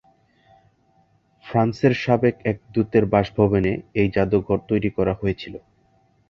[1.45, 5.59] ফ্রান্সের সাবেক এক দূতের বাস ভবনে এই জাদুঘর তৈরি করা হয়েছিলো।